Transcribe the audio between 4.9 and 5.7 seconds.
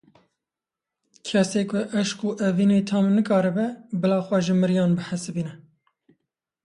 bihesibîne.